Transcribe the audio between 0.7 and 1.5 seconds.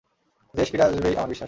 ফিরে আসবেই আমার বিশ্বাস।